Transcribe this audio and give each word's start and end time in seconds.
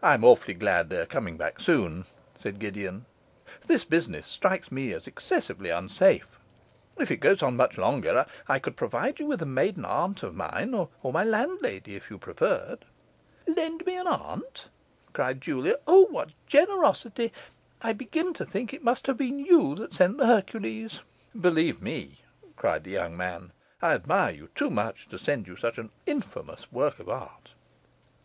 'I'm 0.00 0.22
awfully 0.22 0.54
glad 0.54 0.90
they 0.90 0.98
are 1.00 1.06
coming 1.06 1.36
back 1.36 1.58
soon,' 1.58 2.04
said 2.36 2.60
Gideon. 2.60 3.04
'This 3.66 3.84
business 3.84 4.28
strikes 4.28 4.70
me 4.70 4.92
as 4.92 5.08
excessively 5.08 5.70
unsafe; 5.70 6.38
if 6.98 7.10
it 7.10 7.16
goes 7.16 7.42
on 7.42 7.56
much 7.56 7.76
longer, 7.76 8.26
I 8.46 8.60
could 8.60 8.76
provide 8.76 9.18
you 9.18 9.26
with 9.26 9.42
a 9.42 9.44
maiden 9.44 9.84
aunt 9.84 10.22
of 10.22 10.36
mine, 10.36 10.72
or 10.72 11.12
my 11.12 11.24
landlady 11.24 11.96
if 11.96 12.10
you 12.10 12.18
preferred.' 12.18 12.84
'Lend 13.48 13.84
me 13.84 13.96
an 13.96 14.06
aunt!' 14.06 14.68
cried 15.12 15.40
Julia. 15.40 15.78
'O, 15.84 16.02
what 16.10 16.28
generosity! 16.46 17.32
I 17.82 17.92
begin 17.92 18.34
to 18.34 18.44
think 18.44 18.72
it 18.72 18.84
must 18.84 19.08
have 19.08 19.16
been 19.16 19.40
you 19.40 19.74
that 19.74 19.94
sent 19.94 20.18
the 20.18 20.26
Hercules.' 20.26 21.00
'Believe 21.40 21.82
me,' 21.82 22.20
cried 22.54 22.84
the 22.84 22.90
young 22.92 23.16
man, 23.16 23.50
'I 23.82 23.94
admire 23.94 24.30
you 24.32 24.50
too 24.54 24.70
much 24.70 25.08
to 25.08 25.18
send 25.18 25.48
you 25.48 25.56
such 25.56 25.76
an 25.76 25.90
infamous 26.06 26.70
work 26.70 27.00
of 27.00 27.08
art.. 27.08 27.50